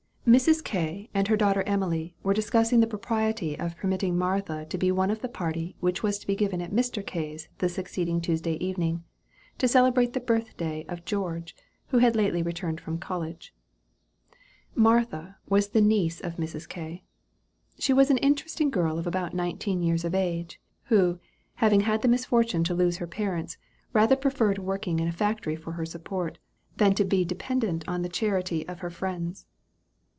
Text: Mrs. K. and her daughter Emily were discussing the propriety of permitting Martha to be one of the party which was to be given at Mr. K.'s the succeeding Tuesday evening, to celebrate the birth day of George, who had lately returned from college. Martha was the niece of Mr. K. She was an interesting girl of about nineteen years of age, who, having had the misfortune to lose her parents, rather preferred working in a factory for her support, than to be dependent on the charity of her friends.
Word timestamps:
Mrs. 0.27 0.63
K. 0.63 1.09
and 1.13 1.27
her 1.27 1.35
daughter 1.35 1.61
Emily 1.63 2.15
were 2.23 2.33
discussing 2.33 2.79
the 2.79 2.87
propriety 2.87 3.59
of 3.59 3.75
permitting 3.75 4.17
Martha 4.17 4.63
to 4.67 4.77
be 4.77 4.89
one 4.89 5.11
of 5.11 5.19
the 5.19 5.27
party 5.27 5.75
which 5.81 6.03
was 6.03 6.17
to 6.19 6.27
be 6.27 6.37
given 6.37 6.61
at 6.61 6.71
Mr. 6.71 7.05
K.'s 7.05 7.49
the 7.57 7.67
succeeding 7.67 8.21
Tuesday 8.21 8.53
evening, 8.63 9.03
to 9.57 9.67
celebrate 9.67 10.13
the 10.13 10.21
birth 10.21 10.55
day 10.55 10.85
of 10.87 11.03
George, 11.03 11.53
who 11.87 11.97
had 11.97 12.15
lately 12.15 12.41
returned 12.41 12.79
from 12.79 12.97
college. 12.97 13.53
Martha 14.73 15.35
was 15.49 15.69
the 15.69 15.81
niece 15.81 16.21
of 16.21 16.37
Mr. 16.37 16.69
K. 16.69 17.03
She 17.77 17.91
was 17.91 18.09
an 18.09 18.19
interesting 18.19 18.69
girl 18.69 18.97
of 18.99 19.07
about 19.07 19.33
nineteen 19.33 19.81
years 19.81 20.05
of 20.05 20.15
age, 20.15 20.61
who, 20.85 21.19
having 21.55 21.81
had 21.81 22.03
the 22.03 22.07
misfortune 22.07 22.63
to 22.65 22.75
lose 22.75 22.97
her 22.97 23.07
parents, 23.07 23.57
rather 23.91 24.15
preferred 24.15 24.59
working 24.59 24.99
in 24.99 25.09
a 25.09 25.11
factory 25.11 25.57
for 25.57 25.73
her 25.73 25.85
support, 25.85 26.37
than 26.77 26.93
to 26.93 27.03
be 27.03 27.25
dependent 27.25 27.83
on 27.89 28.01
the 28.01 28.07
charity 28.07 28.65
of 28.69 28.79
her 28.79 28.91
friends. 28.91 29.45